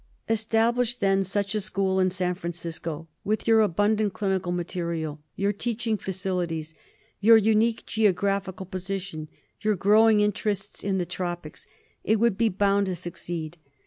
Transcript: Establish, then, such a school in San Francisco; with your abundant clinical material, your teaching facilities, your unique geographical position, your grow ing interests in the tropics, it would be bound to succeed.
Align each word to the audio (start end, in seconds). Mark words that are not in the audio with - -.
Establish, 0.27 0.95
then, 0.95 1.23
such 1.23 1.53
a 1.53 1.61
school 1.61 1.99
in 1.99 2.09
San 2.09 2.33
Francisco; 2.33 3.07
with 3.23 3.47
your 3.47 3.61
abundant 3.61 4.13
clinical 4.13 4.51
material, 4.51 5.21
your 5.35 5.53
teaching 5.53 5.95
facilities, 5.95 6.73
your 7.19 7.37
unique 7.37 7.85
geographical 7.85 8.65
position, 8.65 9.27
your 9.61 9.75
grow 9.75 10.09
ing 10.09 10.21
interests 10.21 10.83
in 10.83 10.97
the 10.97 11.05
tropics, 11.05 11.67
it 12.03 12.19
would 12.19 12.35
be 12.35 12.49
bound 12.49 12.87
to 12.87 12.95
succeed. 12.95 13.59